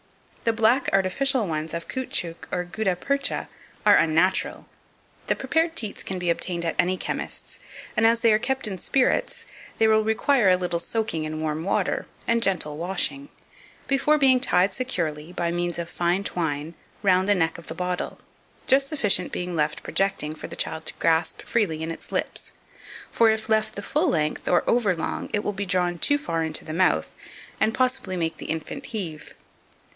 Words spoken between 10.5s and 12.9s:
little soaking in warm water, and gentle